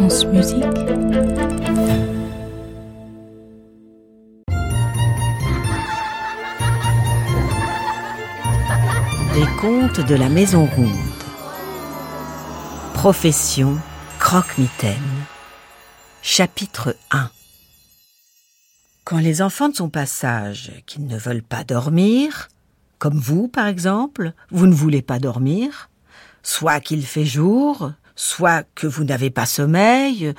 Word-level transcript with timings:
Les 0.00 0.06
contes 9.60 10.00
de 10.00 10.14
la 10.14 10.28
Maison 10.28 10.66
Ronde. 10.66 10.88
Profession 12.94 13.76
croque-mitaine. 14.20 14.94
Chapitre 16.22 16.94
1 17.10 17.30
Quand 19.02 19.18
les 19.18 19.42
enfants 19.42 19.68
de 19.68 19.74
son 19.74 19.88
passage, 19.88 20.70
qu'ils 20.86 21.08
ne 21.08 21.18
veulent 21.18 21.42
pas 21.42 21.64
dormir, 21.64 22.48
comme 23.00 23.18
vous 23.18 23.48
par 23.48 23.66
exemple, 23.66 24.32
vous 24.50 24.68
ne 24.68 24.74
voulez 24.74 25.02
pas 25.02 25.18
dormir, 25.18 25.90
soit 26.44 26.78
qu'il 26.78 27.04
fait 27.04 27.26
jour, 27.26 27.90
soit 28.18 28.64
que 28.74 28.88
vous 28.88 29.04
n'avez 29.04 29.30
pas 29.30 29.46
sommeil, 29.46 30.34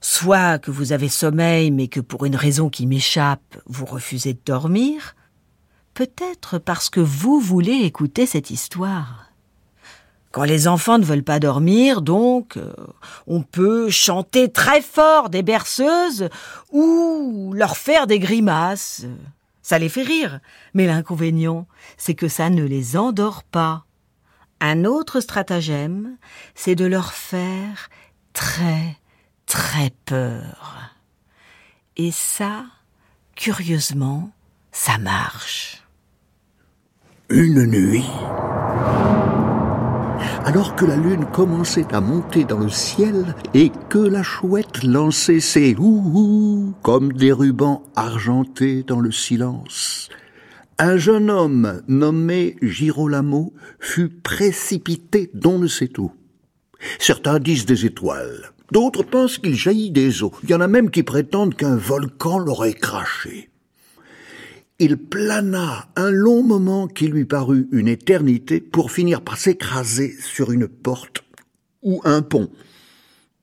soit 0.00 0.58
que 0.58 0.72
vous 0.72 0.92
avez 0.92 1.08
sommeil 1.08 1.70
mais 1.70 1.86
que 1.86 2.00
pour 2.00 2.24
une 2.24 2.34
raison 2.34 2.68
qui 2.68 2.84
m'échappe, 2.84 3.62
vous 3.66 3.86
refusez 3.86 4.34
de 4.34 4.40
dormir, 4.44 5.14
peut-être 5.94 6.58
parce 6.58 6.90
que 6.90 6.98
vous 6.98 7.38
voulez 7.38 7.84
écouter 7.84 8.26
cette 8.26 8.50
histoire. 8.50 9.30
Quand 10.32 10.42
les 10.42 10.66
enfants 10.66 10.98
ne 10.98 11.04
veulent 11.04 11.22
pas 11.22 11.38
dormir, 11.38 12.02
donc, 12.02 12.56
euh, 12.56 12.72
on 13.28 13.42
peut 13.42 13.88
chanter 13.88 14.50
très 14.50 14.80
fort 14.80 15.30
des 15.30 15.42
berceuses 15.42 16.28
ou 16.72 17.52
leur 17.54 17.76
faire 17.76 18.08
des 18.08 18.18
grimaces. 18.18 19.06
Ça 19.62 19.78
les 19.78 19.90
fait 19.90 20.02
rire, 20.02 20.40
mais 20.74 20.86
l'inconvénient, 20.86 21.68
c'est 21.98 22.14
que 22.14 22.26
ça 22.26 22.50
ne 22.50 22.64
les 22.64 22.96
endort 22.96 23.44
pas. 23.44 23.84
Un 24.64 24.84
autre 24.84 25.18
stratagème, 25.18 26.16
c'est 26.54 26.76
de 26.76 26.84
leur 26.84 27.12
faire 27.12 27.90
très, 28.32 28.96
très 29.44 29.90
peur. 30.04 30.94
Et 31.96 32.12
ça, 32.12 32.66
curieusement, 33.34 34.30
ça 34.70 34.98
marche. 34.98 35.82
Une 37.28 37.66
nuit, 37.66 38.08
alors 40.44 40.76
que 40.76 40.84
la 40.84 40.96
lune 40.96 41.26
commençait 41.32 41.92
à 41.92 42.00
monter 42.00 42.44
dans 42.44 42.60
le 42.60 42.68
ciel 42.68 43.34
et 43.54 43.72
que 43.88 43.98
la 43.98 44.22
chouette 44.22 44.84
lançait 44.84 45.40
ses 45.40 45.74
hou 45.76 46.72
comme 46.82 47.12
des 47.12 47.32
rubans 47.32 47.82
argentés 47.96 48.84
dans 48.84 49.00
le 49.00 49.10
silence, 49.10 50.08
un 50.82 50.96
jeune 50.96 51.30
homme 51.30 51.82
nommé 51.88 52.56
Girolamo 52.60 53.52
fut 53.78 54.08
précipité 54.08 55.30
d'on 55.32 55.58
ne 55.58 55.68
sait 55.68 55.98
où. 55.98 56.12
Certains 56.98 57.38
disent 57.38 57.66
des 57.66 57.86
étoiles, 57.86 58.50
d'autres 58.72 59.04
pensent 59.04 59.38
qu'il 59.38 59.54
jaillit 59.54 59.92
des 59.92 60.22
eaux. 60.22 60.32
Il 60.42 60.50
y 60.50 60.54
en 60.54 60.60
a 60.60 60.68
même 60.68 60.90
qui 60.90 61.02
prétendent 61.02 61.54
qu'un 61.54 61.76
volcan 61.76 62.38
l'aurait 62.38 62.74
craché 62.74 63.48
il 64.82 64.96
plana 64.96 65.88
un 65.94 66.10
long 66.10 66.42
moment 66.42 66.88
qui 66.88 67.06
lui 67.06 67.24
parut 67.24 67.68
une 67.70 67.86
éternité 67.86 68.60
pour 68.60 68.90
finir 68.90 69.20
par 69.20 69.36
s'écraser 69.36 70.12
sur 70.20 70.50
une 70.50 70.66
porte 70.66 71.22
ou 71.82 72.00
un 72.02 72.20
pont. 72.20 72.50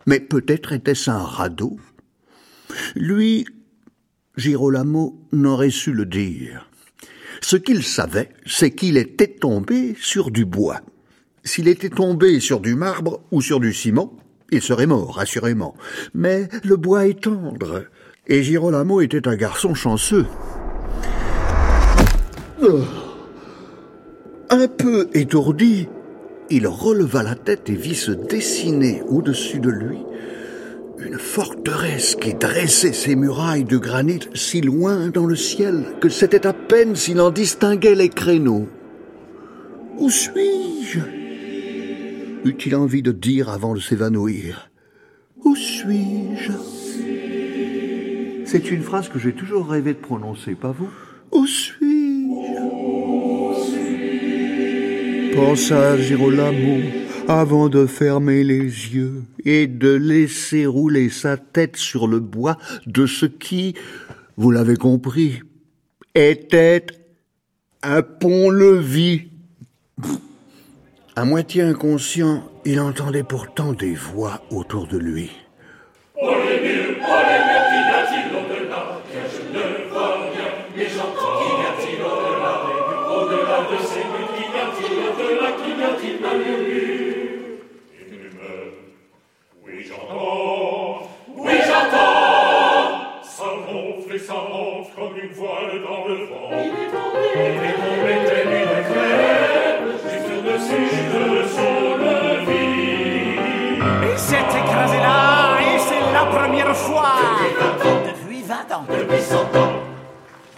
Mais 0.06 0.20
peut-être 0.20 0.74
était-ce 0.74 1.10
un 1.10 1.24
radeau? 1.24 1.80
Lui, 2.94 3.46
Girolamo 4.36 5.30
n'aurait 5.32 5.70
su 5.70 5.94
le 5.94 6.06
dire. 6.06 6.69
Ce 7.42 7.56
qu'il 7.56 7.84
savait, 7.84 8.30
c'est 8.46 8.72
qu'il 8.72 8.98
était 8.98 9.28
tombé 9.28 9.96
sur 10.00 10.32
du 10.32 10.46
bois. 10.46 10.82
S'il 11.44 11.68
était 11.68 11.90
tombé 11.90 12.40
sur 12.40 12.60
du 12.60 12.76
marbre 12.76 13.22
ou 13.32 13.42
sur 13.42 13.60
du 13.60 13.74
ciment, 13.74 14.14
il 14.52 14.62
serait 14.62 14.88
mort, 14.88 15.20
assurément. 15.20 15.76
Mais 16.14 16.50
le 16.64 16.76
bois 16.76 17.08
est 17.08 17.22
tendre, 17.22 17.86
et 18.28 18.44
Girolamo 18.44 19.02
était 19.02 19.28
un 19.28 19.36
garçon 19.36 19.74
chanceux. 19.74 20.26
Un 24.50 24.68
peu 24.68 25.10
étourdi, 25.14 25.88
il 26.50 26.68
releva 26.68 27.24
la 27.24 27.36
tête 27.36 27.70
et 27.70 27.76
vit 27.76 27.96
se 27.96 28.12
dessiner 28.12 29.02
au-dessus 29.08 29.60
de 29.60 29.70
lui 29.70 30.00
une 31.02 31.18
forteresse 31.18 32.16
qui 32.16 32.34
dressait 32.34 32.94
ses 32.94 33.16
murailles 33.16 33.64
de 33.64 33.78
granit 33.78 34.28
si 34.34 34.62
loin 34.62 35.08
dans 35.08 35.26
le 35.26 35.36
ciel 35.36 35.86
que 36.02 36.10
c'était 36.10 36.46
à 36.46 36.54
peine 36.54 36.96
s'il 36.96 37.22
en 37.22 37.32
distinguait 37.32 37.96
les 37.96 38.10
créneaux. 38.10 38.68
Où 39.98 40.10
suis-je? 40.10 41.00
Eut-il 42.46 42.76
envie 42.76 43.02
de 43.02 43.12
dire 43.12 43.50
avant 43.50 43.74
de 43.74 43.80
s'évanouir. 43.80 44.70
Où 45.44 45.56
suis-je? 45.56 46.52
C'est 48.46 48.72
une 48.72 48.82
phrase 48.82 49.10
que 49.10 49.20
j'ai 49.20 49.34
toujours 49.34 49.70
rêvé 49.70 49.94
de 49.94 50.00
prononcer, 50.00 50.56
pas 50.56 50.72
vous? 50.72 50.90
Où 51.32 51.46
suis-je? 51.46 51.80
Pensa 55.36 55.98
Girolamo 55.98 57.09
avant 57.30 57.70
de 57.70 57.86
fermer 57.86 58.44
les 58.44 58.64
yeux 58.64 59.22
et 59.46 59.68
de 59.68 59.94
laisser 59.94 60.66
rouler 60.66 61.10
sa 61.10 61.38
tête 61.38 61.78
sur 61.78 62.08
le 62.08 62.20
bois 62.20 62.58
de 62.88 63.06
ce 63.06 63.28
qui, 63.28 63.76
vous 64.36 64.50
l'avez 64.50 64.76
compris, 64.76 65.40
était 66.16 66.88
un 67.84 68.02
pont-levis. 68.02 69.28
À 71.16 71.24
moitié 71.24 71.62
inconscient, 71.62 72.50
il 72.66 72.80
entendait 72.80 73.24
pourtant 73.24 73.74
des 73.74 73.94
voix 73.94 74.42
autour 74.50 74.88
de 74.88 74.98
lui. 74.98 75.30
Ans. 108.80 108.86
Depuis 108.88 109.22
100 109.22 109.36
ans. 109.36 109.74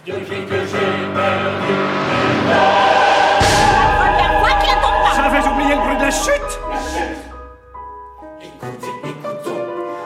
Depuis 0.06 0.46
que 0.46 0.58
j'ai 0.66 0.90
perdu 1.14 1.74
La 2.48 2.56
première 3.98 4.34
fois 4.40 4.54
qu'il 4.60 4.74
tombe 4.74 5.00
pas. 5.02 5.14
Ça 5.14 5.22
avait 5.24 5.46
oublié 5.48 5.74
le 5.74 5.80
bruit 5.80 5.96
de 5.96 6.02
la 6.02 6.10
chute 6.10 6.52
La 6.70 6.78
chute. 6.78 7.22
Écoutez, 8.40 8.94
écoutons. 9.04 9.62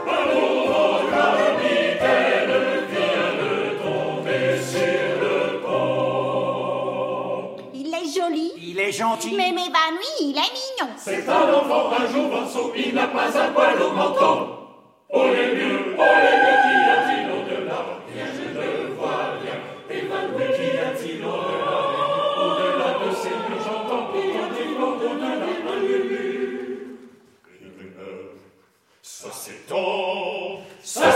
L'amour 0.07 1.01
de 1.01 1.07
capitaine 1.11 2.53
vient 2.91 3.33
de 3.43 3.53
tomber 3.83 4.49
sur 4.63 5.09
le 5.23 5.37
pont. 5.63 6.85
Il 7.73 7.89
est 7.95 8.09
joli. 8.15 8.49
Il 8.59 8.79
est 8.79 8.93
gentil. 8.93 9.35
Mais 9.37 9.51
m'évanouit, 9.53 10.21
il 10.21 10.37
est 10.37 10.53
mignon. 10.53 10.91
C'est 10.99 11.27
un 11.29 11.55
enfant, 11.55 11.91
un 11.99 12.07
jour 12.13 12.29
vanceau, 12.29 12.73
il 12.77 12.95
n'a 12.95 13.07
pas 13.07 13.29
un 13.29 13.49
poil 13.53 13.81
au 13.83 13.93
menton. 13.93 14.56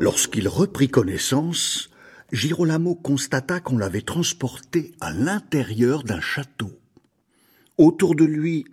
Lorsqu'il 0.00 0.48
reprit 0.48 0.88
connaissance, 0.88 1.90
Girolamo 2.32 2.94
constata 2.94 3.60
qu'on 3.60 3.78
l'avait 3.78 4.00
transporté 4.02 4.92
à 5.00 5.12
l'intérieur 5.12 6.02
d'un 6.02 6.20
château. 6.20 6.70
Autour 7.78 8.14
de 8.14 8.24
lui, 8.24 8.64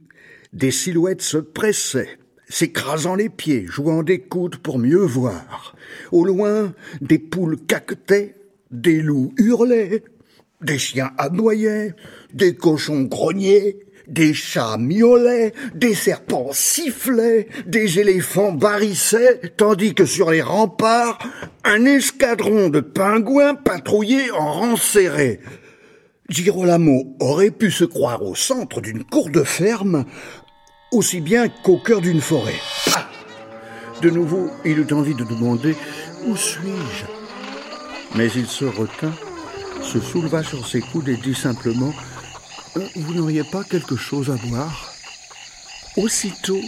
des 0.53 0.71
silhouettes 0.71 1.21
se 1.21 1.37
pressaient, 1.37 2.17
s'écrasant 2.47 3.15
les 3.15 3.29
pieds, 3.29 3.65
jouant 3.67 4.01
des 4.01 4.21
coudes 4.21 4.57
pour 4.57 4.79
mieux 4.79 5.03
voir. 5.03 5.75
Au 6.11 6.23
loin, 6.25 6.73
des 7.01 7.19
poules 7.19 7.57
caquetaient, 7.65 8.35
des 8.71 9.01
loups 9.01 9.33
hurlaient, 9.37 10.03
des 10.61 10.77
chiens 10.77 11.11
aboyaient, 11.17 11.95
des 12.33 12.55
cochons 12.55 13.03
grognaient, 13.03 13.77
des 14.09 14.33
chats 14.33 14.77
miaulaient, 14.77 15.53
des 15.75 15.95
serpents 15.95 16.49
sifflaient, 16.51 17.47
des 17.65 17.99
éléphants 17.99 18.51
barrissaient, 18.51 19.39
tandis 19.57 19.93
que 19.93 20.05
sur 20.05 20.31
les 20.31 20.41
remparts, 20.41 21.19
un 21.63 21.85
escadron 21.85 22.69
de 22.69 22.79
pingouins 22.79 23.55
patrouillait 23.55 24.31
en 24.31 24.51
rang 24.51 24.75
serré. 24.75 25.39
Girolamo 26.29 27.15
aurait 27.19 27.51
pu 27.51 27.71
se 27.71 27.85
croire 27.85 28.23
au 28.23 28.35
centre 28.35 28.81
d'une 28.81 29.03
cour 29.03 29.29
de 29.29 29.43
ferme, 29.43 30.05
aussi 30.91 31.21
bien 31.21 31.49
qu'au 31.49 31.77
cœur 31.77 32.01
d'une 32.01 32.21
forêt. 32.21 32.59
Ah 32.95 33.09
de 34.01 34.09
nouveau, 34.09 34.49
il 34.63 34.79
eut 34.79 34.93
envie 34.93 35.13
de 35.13 35.25
demander 35.25 35.75
Où 36.25 36.37
suis-je? 36.37 37.05
Mais 38.15 38.29
il 38.33 38.47
se 38.47 38.63
retint, 38.63 39.11
se 39.83 39.99
souleva 39.99 40.41
sur 40.41 40.65
ses 40.65 40.79
coudes 40.79 41.09
et 41.09 41.17
dit 41.17 41.35
simplement 41.35 41.93
Vous 42.95 43.13
n'auriez 43.13 43.43
pas 43.43 43.63
quelque 43.63 43.95
chose 43.95 44.29
à 44.29 44.47
boire 44.47 44.93
Aussitôt, 45.97 46.61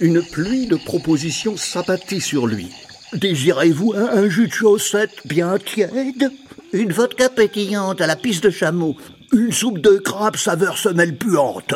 une 0.00 0.22
pluie 0.22 0.66
de 0.66 0.76
propositions 0.76 1.56
s'abattit 1.56 2.20
sur 2.20 2.46
lui. 2.46 2.70
Désirez-vous 3.12 3.94
un, 3.94 4.28
jus 4.28 4.48
de 4.48 4.52
chaussette 4.52 5.26
bien 5.26 5.58
tiède 5.58 6.30
Une 6.72 6.92
vodka 6.92 7.28
pétillante 7.28 8.00
à 8.00 8.06
la 8.06 8.16
piste 8.16 8.44
de 8.44 8.50
chameau. 8.50 8.96
Une 9.32 9.52
soupe 9.52 9.78
de 9.78 9.98
crabe 9.98 10.36
saveur 10.36 10.78
semelle 10.78 11.16
puante. 11.16 11.74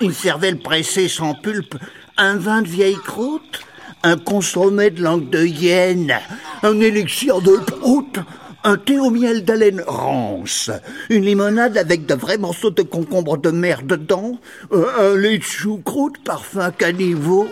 Une 0.00 0.14
cervelle 0.14 0.58
pressée 0.58 1.08
sans 1.08 1.34
pulpe. 1.34 1.76
Un 2.16 2.36
vin 2.36 2.62
de 2.62 2.68
vieille 2.68 2.98
croûte. 3.04 3.60
Un 4.02 4.16
consommé 4.16 4.90
de 4.90 5.02
langue 5.02 5.28
de 5.28 5.44
hyène. 5.44 6.18
Un 6.62 6.80
élixir 6.80 7.42
de 7.42 7.56
prout 7.56 8.18
un 8.64 8.76
thé 8.76 8.98
au 8.98 9.10
miel 9.10 9.44
d'haleine 9.44 9.82
rance, 9.86 10.70
une 11.08 11.24
limonade 11.24 11.78
avec 11.78 12.06
de 12.06 12.14
vrais 12.14 12.38
morceaux 12.38 12.70
de 12.70 12.82
concombre 12.82 13.38
de 13.38 13.50
mer 13.50 13.82
dedans, 13.82 14.38
un 14.72 15.16
lait 15.16 15.38
de 15.38 15.42
choucroute 15.42 16.22
parfum 16.24 16.70
caniveau, 16.70 17.48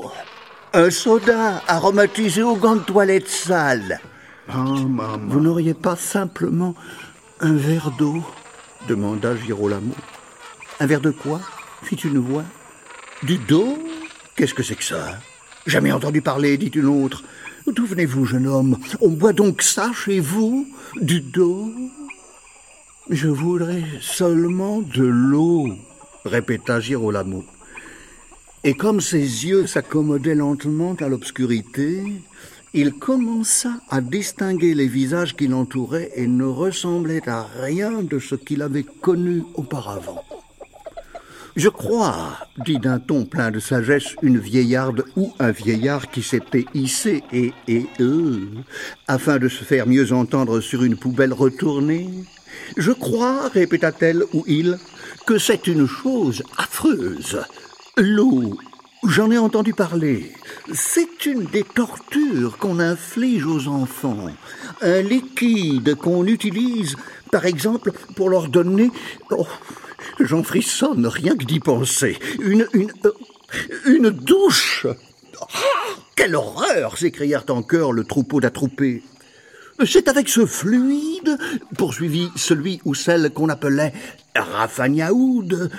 un 0.75 0.91
soda 0.91 1.63
aromatisé 1.67 2.43
au 2.43 2.57
gants 2.57 2.77
de 2.77 2.83
toilette 2.83 3.29
sale. 3.29 4.01
Ah, 4.49 4.65
maman. 4.65 5.19
Vous 5.29 5.41
n'auriez 5.41 5.75
pas 5.75 5.97
simplement 5.97 6.75
un 7.41 7.55
verre 7.55 7.91
d'eau? 7.99 8.23
demanda 8.89 9.37
Girolamo. 9.37 9.95
Un 10.81 10.87
verre 10.87 11.01
de 11.01 11.11
quoi? 11.11 11.41
fit 11.83 11.97
une 11.97 12.19
voix. 12.19 12.45
Du 13.23 13.39
dos? 13.39 13.79
Qu'est-ce 14.37 14.55
que 14.55 14.63
c'est 14.63 14.77
que 14.77 14.85
ça? 14.85 15.19
Jamais 15.67 15.93
entendu 15.93 16.23
parler, 16.23 16.57
dit 16.57 16.71
une 16.75 16.87
autre. 16.87 17.23
D'où 17.75 17.85
venez-vous, 17.85 18.25
jeune 18.25 18.47
homme? 18.47 18.79
On 19.01 19.11
boit 19.11 19.35
donc 19.35 19.63
ça 19.63 19.93
chez 19.93 20.21
vous? 20.21 20.67
Du 21.01 21.21
dos? 21.21 21.71
Je 23.11 23.29
voudrais 23.29 23.85
seulement 24.01 24.81
de 24.81 25.05
l'eau, 25.05 25.69
répéta 26.25 26.81
Girolamo. 26.81 27.45
Et 28.65 28.75
comme 28.75 29.01
ses 29.01 29.21
yeux 29.21 29.67
s'accommodaient 29.67 30.35
lentement 30.35 30.97
à 30.99 31.09
l'obscurité, 31.09 32.03
il 32.73 32.95
commença 32.95 33.81
à 33.91 34.01
distinguer 34.01 34.75
les 34.75 34.89
visages 34.89 35.37
qui 35.37 35.47
l'entouraient 35.47 36.11
et 36.17 36.27
ne 36.27 36.45
ressemblaient 36.45 37.29
à 37.29 37.47
rien 37.61 38.03
de 38.03 38.19
ce 38.19 38.35
qu'il 38.35 38.63
avait 38.63 38.87
connu 39.03 39.45
auparavant. 39.55 40.25
Je 41.59 41.69
crois, 41.69 42.39
dit 42.65 42.79
d'un 42.79 43.01
ton 43.01 43.25
plein 43.25 43.51
de 43.51 43.59
sagesse 43.59 44.15
une 44.23 44.39
vieillarde 44.39 45.03
ou 45.17 45.33
un 45.41 45.51
vieillard 45.51 46.09
qui 46.09 46.23
s'était 46.23 46.67
hissé 46.73 47.25
et 47.33 47.53
et 47.67 47.89
eux, 47.99 48.47
afin 49.09 49.39
de 49.41 49.49
se 49.49 49.65
faire 49.65 49.89
mieux 49.89 50.13
entendre 50.13 50.61
sur 50.61 50.85
une 50.85 50.97
poubelle 50.97 51.33
retournée. 51.33 52.11
Je 52.77 52.93
crois, 52.93 53.49
répéta-t-elle 53.49 54.23
ou 54.35 54.45
il, 54.47 54.79
que 55.27 55.37
c'est 55.37 55.67
une 55.67 55.89
chose 55.89 56.45
affreuse. 56.57 57.41
L'eau, 57.97 58.57
j'en 59.03 59.33
ai 59.33 59.39
entendu 59.39 59.75
parler. 59.75 60.31
C'est 60.73 61.27
une 61.27 61.47
des 61.47 61.65
tortures 61.65 62.57
qu'on 62.59 62.79
inflige 62.79 63.47
aux 63.47 63.67
enfants. 63.67 64.29
Un 64.81 65.03
liquide 65.03 65.97
qu'on 65.97 66.25
utilise, 66.25 66.95
par 67.33 67.47
exemple, 67.47 67.91
pour 68.15 68.31
leur 68.31 68.47
donner. 68.47 68.93
Oh, 69.33 69.45
J'en 70.21 70.43
frissonne 70.43 71.07
rien 71.07 71.37
que 71.37 71.45
d'y 71.45 71.61
penser. 71.61 72.19
Une, 72.41 72.67
une, 72.73 72.93
euh, 74.07 74.11
douche. 74.11 74.87
Oh, 75.41 75.45
quelle 76.17 76.35
horreur 76.35 76.99
s'écrièrent 76.99 77.45
en 77.49 77.63
chœur 77.63 77.93
le 77.93 78.05
troupeau 78.05 78.41
d'attroupés. 78.41 79.03
C'est 79.87 80.09
avec 80.09 80.29
ce 80.29 80.45
fluide, 80.45 81.39
poursuivit 81.77 82.31
celui 82.35 82.81
ou 82.85 82.95
celle 82.95 83.31
qu'on 83.31 83.49
appelait 83.49 83.93
Rafagnaoud, 84.35 85.71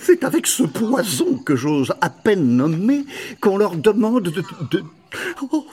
c'est 0.00 0.24
avec 0.24 0.46
ce 0.46 0.62
poison 0.62 1.36
que 1.38 1.56
j'ose 1.56 1.92
à 2.00 2.10
peine 2.10 2.56
nommer 2.56 3.04
qu'on 3.40 3.58
leur 3.58 3.76
demande 3.76 4.24
de... 4.24 4.42
de... 4.70 4.82
Oh, 5.52 5.66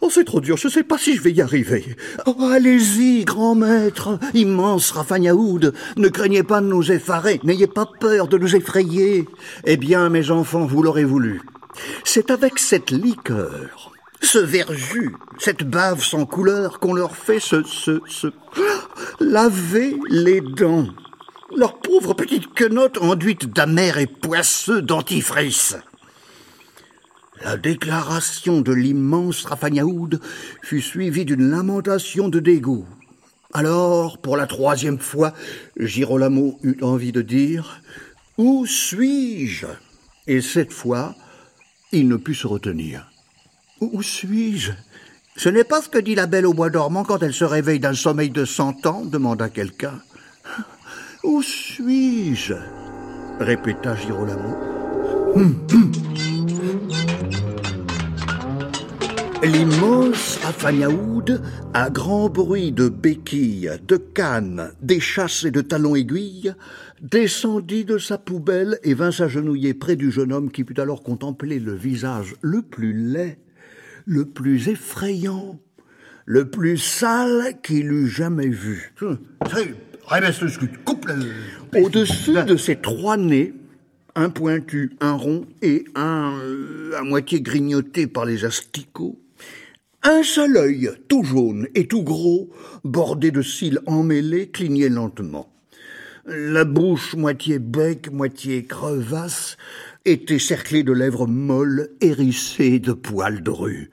Oh, 0.00 0.08
c'est 0.10 0.24
trop 0.24 0.40
dur, 0.40 0.56
je 0.56 0.68
sais 0.68 0.82
pas 0.82 0.98
si 0.98 1.16
je 1.16 1.22
vais 1.22 1.32
y 1.32 1.40
arriver. 1.42 1.96
Oh, 2.26 2.36
allez-y, 2.50 3.24
grand 3.24 3.54
maître, 3.54 4.18
immense 4.34 4.90
Rafagnaoud, 4.90 5.72
ne 5.96 6.08
craignez 6.08 6.42
pas 6.42 6.60
de 6.60 6.66
nous 6.66 6.92
effarer, 6.92 7.40
n'ayez 7.44 7.66
pas 7.66 7.88
peur 8.00 8.28
de 8.28 8.38
nous 8.38 8.56
effrayer. 8.56 9.26
Eh 9.64 9.76
bien, 9.76 10.08
mes 10.08 10.30
enfants, 10.30 10.66
vous 10.66 10.82
l'aurez 10.82 11.04
voulu. 11.04 11.42
C'est 12.04 12.30
avec 12.30 12.58
cette 12.58 12.90
liqueur, 12.90 13.92
ce 14.20 14.38
verjus, 14.38 15.14
cette 15.38 15.64
bave 15.64 16.02
sans 16.02 16.26
couleur 16.26 16.80
qu'on 16.80 16.94
leur 16.94 17.16
fait 17.16 17.40
se, 17.40 17.62
se, 17.64 18.28
laver 19.20 19.96
les 20.08 20.40
dents. 20.40 20.86
Leur 21.54 21.78
pauvre 21.78 22.14
petite 22.14 22.52
quenotte 22.54 22.98
enduite 22.98 23.52
d'amer 23.52 23.98
et 23.98 24.06
poisseux 24.06 24.82
dentifrice. 24.82 25.76
La 27.44 27.56
déclaration 27.56 28.60
de 28.60 28.72
l'immense 28.72 29.44
Rafagnaoud 29.44 30.20
fut 30.62 30.80
suivie 30.80 31.24
d'une 31.24 31.50
lamentation 31.50 32.28
de 32.28 32.40
dégoût. 32.40 32.86
Alors, 33.52 34.18
pour 34.18 34.36
la 34.36 34.46
troisième 34.46 34.98
fois, 34.98 35.32
Girolamo 35.78 36.58
eut 36.62 36.78
envie 36.82 37.12
de 37.12 37.22
dire 37.22 37.82
Où 38.38 38.66
suis-je? 38.66 39.66
Et 40.26 40.40
cette 40.40 40.72
fois, 40.72 41.14
il 41.92 42.08
ne 42.08 42.16
put 42.16 42.34
se 42.34 42.46
retenir. 42.46 43.10
Où 43.80 44.02
suis-je? 44.02 44.72
Ce 45.36 45.48
n'est 45.48 45.64
pas 45.64 45.82
ce 45.82 45.88
que 45.88 45.98
dit 45.98 46.14
la 46.14 46.26
belle 46.26 46.46
au 46.46 46.54
bois 46.54 46.70
dormant 46.70 47.04
quand 47.04 47.22
elle 47.22 47.34
se 47.34 47.44
réveille 47.44 47.80
d'un 47.80 47.94
sommeil 47.94 48.30
de 48.30 48.44
cent 48.44 48.86
ans 48.86 49.04
demanda 49.04 49.48
quelqu'un. 49.50 50.00
Où 51.22 51.42
suis-je? 51.42 52.54
répéta 53.38 53.94
Girolamo. 53.96 54.56
Hum, 55.34 55.54
hum. 55.72 56.35
L'immense 59.42 60.38
Rafagnaoud, 60.42 61.42
à 61.74 61.90
grand 61.90 62.28
bruit 62.30 62.72
de 62.72 62.88
béquilles, 62.88 63.70
de 63.86 63.96
cannes, 63.96 64.72
d'échasses 64.80 65.44
et 65.44 65.50
de 65.50 65.60
talons 65.60 65.94
aiguilles, 65.94 66.54
descendit 67.02 67.84
de 67.84 67.98
sa 67.98 68.16
poubelle 68.16 68.78
et 68.82 68.94
vint 68.94 69.12
s'agenouiller 69.12 69.74
près 69.74 69.94
du 69.96 70.10
jeune 70.10 70.32
homme 70.32 70.50
qui 70.50 70.64
put 70.64 70.80
alors 70.80 71.02
contempler 71.02 71.58
le 71.58 71.74
visage 71.74 72.34
le 72.40 72.62
plus 72.62 72.94
laid, 72.94 73.38
le 74.06 74.24
plus 74.24 74.68
effrayant, 74.68 75.60
le 76.24 76.48
plus 76.48 76.78
sale 76.78 77.60
qu'il 77.62 77.92
eût 77.92 78.08
jamais 78.08 78.48
vu. 78.48 78.94
Au-dessus 81.76 82.42
de 82.42 82.56
ses 82.56 82.76
trois 82.76 83.16
nez, 83.18 83.52
un 84.14 84.30
pointu, 84.30 84.96
un 85.00 85.12
rond 85.12 85.46
et 85.60 85.84
un 85.94 86.38
euh, 86.42 86.92
à 86.96 87.02
moitié 87.02 87.42
grignoté 87.42 88.06
par 88.06 88.24
les 88.24 88.46
asticots, 88.46 89.18
un 90.06 90.22
seul 90.22 90.56
œil, 90.56 90.90
tout 91.08 91.24
jaune 91.24 91.66
et 91.74 91.88
tout 91.88 92.02
gros, 92.02 92.48
bordé 92.84 93.32
de 93.32 93.42
cils 93.42 93.80
emmêlés, 93.86 94.48
clignait 94.48 94.88
lentement. 94.88 95.52
La 96.26 96.64
bouche, 96.64 97.14
moitié 97.14 97.58
bec, 97.58 98.12
moitié 98.12 98.64
crevasse, 98.64 99.56
était 100.04 100.38
cerclée 100.38 100.84
de 100.84 100.92
lèvres 100.92 101.26
molles, 101.26 101.90
hérissées 102.00 102.78
de 102.78 102.92
poils 102.92 103.42
drus. 103.42 103.90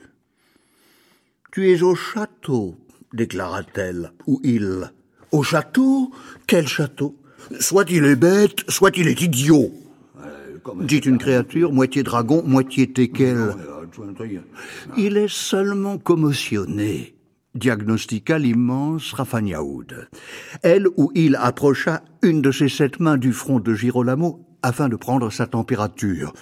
Tu 1.51 1.71
es 1.71 1.81
au 1.81 1.95
château, 1.95 2.75
déclara-t-elle, 3.13 4.11
ou 4.27 4.39
il. 4.43 4.91
Au 5.31 5.41
château 5.41 6.11
Quel 6.45 6.67
château 6.67 7.15
Soit 7.59 7.89
il 7.89 8.05
est 8.05 8.15
bête, 8.15 8.63
soit 8.69 8.95
il 8.97 9.07
est 9.07 9.21
idiot, 9.21 9.71
dit 10.81 10.97
une 10.97 11.17
créature, 11.17 11.73
moitié 11.73 12.03
dragon, 12.03 12.43
moitié 12.45 12.91
teckel. 12.91 13.55
Il 14.97 15.17
est 15.17 15.31
seulement 15.31 15.97
commotionné, 15.97 17.15
diagnostiqua 17.55 18.39
l'immense 18.39 19.13
Rafagnaoud. 19.13 20.07
Elle 20.61 20.87
ou 20.97 21.11
il 21.15 21.35
approcha 21.35 22.03
une 22.21 22.41
de 22.41 22.51
ses 22.51 22.69
sept 22.69 22.99
mains 22.99 23.17
du 23.17 23.33
front 23.33 23.59
de 23.59 23.73
Girolamo 23.73 24.45
afin 24.61 24.89
de 24.89 24.95
prendre 24.95 25.29
sa 25.29 25.47
température. 25.47 26.33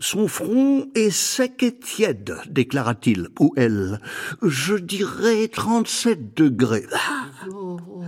Son 0.00 0.26
front 0.26 0.88
est 0.96 1.10
sec 1.10 1.62
et 1.62 1.78
tiède, 1.78 2.36
déclara-t-il, 2.50 3.28
ou 3.38 3.52
elle. 3.56 4.00
Je 4.42 4.74
dirais 4.74 5.46
trente-sept 5.46 6.36
degrés. 6.36 6.86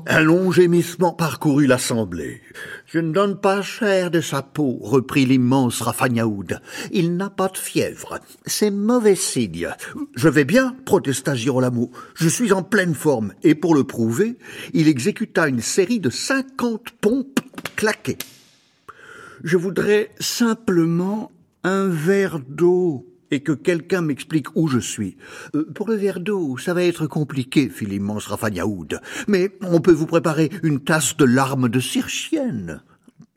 Un 0.06 0.20
long 0.20 0.50
gémissement 0.50 1.12
parcourut 1.12 1.66
l'assemblée. 1.66 2.42
Je 2.86 2.98
ne 2.98 3.12
donne 3.12 3.40
pas 3.40 3.62
cher 3.62 4.10
de 4.10 4.20
sa 4.20 4.42
peau, 4.42 4.78
reprit 4.82 5.24
l'immense 5.24 5.80
Rafagnaoud. 5.80 6.60
Il 6.92 7.16
n'a 7.16 7.30
pas 7.30 7.48
de 7.48 7.56
fièvre. 7.56 8.20
C'est 8.44 8.70
mauvais 8.70 9.14
signe. 9.14 9.68
Je 10.14 10.28
vais 10.28 10.44
bien, 10.44 10.76
protesta 10.84 11.34
Girolamo. 11.34 11.90
Je 12.14 12.28
suis 12.28 12.52
en 12.52 12.62
pleine 12.62 12.94
forme. 12.94 13.32
Et 13.42 13.54
pour 13.54 13.74
le 13.74 13.84
prouver, 13.84 14.36
il 14.74 14.88
exécuta 14.88 15.48
une 15.48 15.60
série 15.60 16.00
de 16.00 16.10
cinquante 16.10 16.90
pompes 17.00 17.40
claquées. 17.76 18.18
Je 19.44 19.56
voudrais 19.56 20.10
simplement 20.18 21.30
un 21.64 21.88
verre 21.88 22.40
d'eau 22.40 23.06
et 23.30 23.40
que 23.40 23.52
quelqu'un 23.52 24.02
m'explique 24.02 24.54
où 24.54 24.68
je 24.68 24.78
suis. 24.78 25.16
Euh, 25.54 25.66
pour 25.74 25.88
le 25.88 25.94
verre 25.94 26.20
d'eau, 26.20 26.56
ça 26.56 26.74
va 26.74 26.82
être 26.82 27.06
compliqué, 27.06 27.68
fit 27.68 27.86
l'immense 27.86 28.26
Rafagnaoud. 28.26 29.00
Mais 29.28 29.50
on 29.62 29.80
peut 29.80 29.92
vous 29.92 30.06
préparer 30.06 30.50
une 30.62 30.80
tasse 30.80 31.16
de 31.16 31.24
larmes 31.24 31.68
de 31.68 31.80
circhienne. 31.80 32.82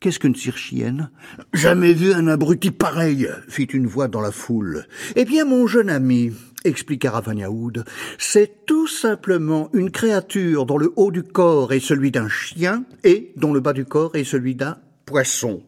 Qu'est-ce 0.00 0.18
qu'une 0.18 0.34
circhienne 0.34 1.10
Jamais 1.52 1.92
vu 1.92 2.14
un 2.14 2.26
abruti 2.26 2.70
pareil, 2.70 3.28
fit 3.48 3.64
une 3.64 3.86
voix 3.86 4.08
dans 4.08 4.22
la 4.22 4.32
foule. 4.32 4.86
Eh 5.14 5.26
bien, 5.26 5.44
mon 5.44 5.66
jeune 5.66 5.90
ami, 5.90 6.32
expliqua 6.64 7.10
Rafagnaoud, 7.10 7.84
c'est 8.16 8.64
tout 8.64 8.86
simplement 8.86 9.68
une 9.74 9.90
créature 9.90 10.64
dont 10.64 10.78
le 10.78 10.92
haut 10.96 11.10
du 11.10 11.22
corps 11.22 11.74
est 11.74 11.80
celui 11.80 12.10
d'un 12.10 12.28
chien 12.28 12.84
et 13.04 13.32
dont 13.36 13.52
le 13.52 13.60
bas 13.60 13.74
du 13.74 13.84
corps 13.84 14.16
est 14.16 14.24
celui 14.24 14.54
d'un 14.54 14.78
poisson. 15.04 15.62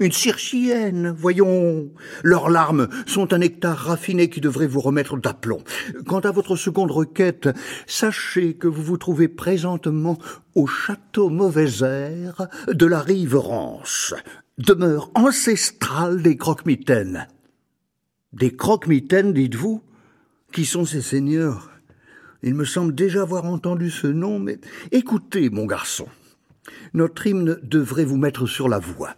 Une 0.00 0.12
circhienne, 0.12 1.12
voyons. 1.16 1.90
Leurs 2.22 2.50
larmes 2.50 2.88
sont 3.06 3.32
un 3.32 3.38
nectar 3.38 3.76
raffiné 3.76 4.30
qui 4.30 4.40
devrait 4.40 4.68
vous 4.68 4.80
remettre 4.80 5.16
d'aplomb. 5.16 5.62
Quant 6.06 6.20
à 6.20 6.30
votre 6.30 6.54
seconde 6.54 6.92
requête, 6.92 7.48
sachez 7.86 8.54
que 8.54 8.68
vous 8.68 8.82
vous 8.82 8.96
trouvez 8.96 9.26
présentement 9.26 10.16
au 10.54 10.68
château 10.68 11.30
Mauvais 11.30 11.82
Air 11.82 12.46
de 12.68 12.86
la 12.86 13.00
rive 13.00 13.36
Rance, 13.36 14.14
demeure 14.58 15.10
ancestrale 15.14 16.22
des 16.22 16.36
croque-mitaines. 16.36 17.26
Des 18.32 18.54
croque-mitaines, 18.54 19.32
dites-vous? 19.32 19.82
Qui 20.52 20.64
sont 20.64 20.84
ces 20.84 21.02
seigneurs? 21.02 21.72
Il 22.44 22.54
me 22.54 22.64
semble 22.64 22.94
déjà 22.94 23.22
avoir 23.22 23.46
entendu 23.46 23.90
ce 23.90 24.06
nom, 24.06 24.38
mais 24.38 24.60
écoutez, 24.92 25.50
mon 25.50 25.66
garçon. 25.66 26.06
Notre 26.94 27.26
hymne 27.26 27.58
devrait 27.64 28.04
vous 28.04 28.16
mettre 28.16 28.46
sur 28.46 28.68
la 28.68 28.78
voie. 28.78 29.16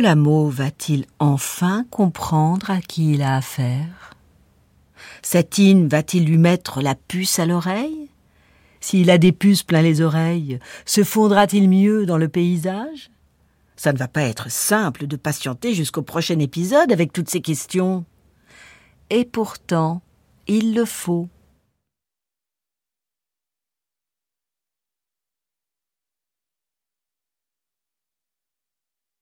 Va-t-il 0.00 1.06
enfin 1.20 1.86
comprendre 1.88 2.68
à 2.70 2.80
qui 2.80 3.12
il 3.12 3.22
a 3.22 3.36
affaire? 3.36 4.10
Satine 5.22 5.86
va-t-il 5.86 6.24
lui 6.24 6.36
mettre 6.36 6.82
la 6.82 6.96
puce 6.96 7.38
à 7.38 7.46
l'oreille? 7.46 8.08
S'il 8.80 9.08
a 9.08 9.18
des 9.18 9.30
puces 9.30 9.62
plein 9.62 9.82
les 9.82 10.00
oreilles, 10.00 10.58
se 10.84 11.04
fondra-t-il 11.04 11.68
mieux 11.68 12.06
dans 12.06 12.18
le 12.18 12.28
paysage? 12.28 13.10
Ça 13.76 13.92
ne 13.92 13.98
va 13.98 14.08
pas 14.08 14.22
être 14.22 14.50
simple 14.50 15.06
de 15.06 15.14
patienter 15.14 15.74
jusqu'au 15.74 16.02
prochain 16.02 16.40
épisode 16.40 16.90
avec 16.90 17.12
toutes 17.12 17.30
ces 17.30 17.40
questions. 17.40 18.04
Et 19.10 19.24
pourtant, 19.24 20.02
il 20.48 20.74
le 20.74 20.84
faut. 20.84 21.28